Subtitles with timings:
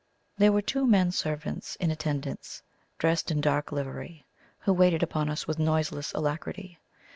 [0.35, 2.63] There were two men servants in attendance,
[2.97, 4.25] dressed in dark livery,
[4.57, 6.79] who waited upon us with noiseless alacrity.